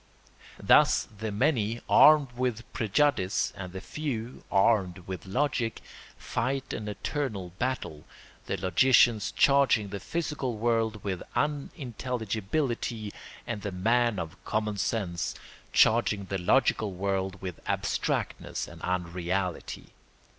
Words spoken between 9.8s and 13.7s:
the physical world with unintelligibility and